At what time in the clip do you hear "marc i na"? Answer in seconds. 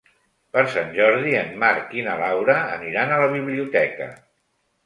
1.65-2.17